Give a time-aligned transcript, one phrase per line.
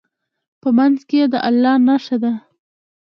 [0.61, 2.33] په منځ کې یې د الله نښه ده.